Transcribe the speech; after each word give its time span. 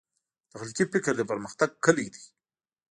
تخلیقي 0.51 0.85
فکر 0.93 1.13
د 1.17 1.21
پرمختګ 1.31 1.69
کلي 1.85 2.07
دی. 2.13 2.23